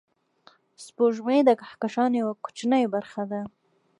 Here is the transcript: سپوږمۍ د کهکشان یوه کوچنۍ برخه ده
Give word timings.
سپوږمۍ 0.85 1.39
د 1.45 1.49
کهکشان 1.59 2.11
یوه 2.21 2.33
کوچنۍ 2.43 2.83
برخه 2.93 3.23
ده 3.31 3.41